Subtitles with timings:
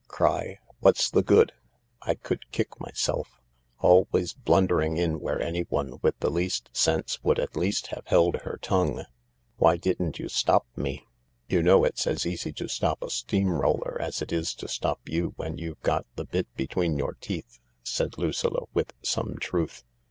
[0.07, 0.57] "Cry?
[0.79, 1.51] What's the good?
[2.01, 3.39] I could kick myself!
[3.81, 8.57] Always blundering in where anyone with the least sense would at least have held her
[8.63, 9.03] tongue.
[9.57, 11.05] Why didn't you stop me?"
[11.49, 15.07] "You know it's as easy to stop a steam roller as it is to stop
[15.07, 19.83] you when you've got the bit between your teeth," said Lucilla with some truth.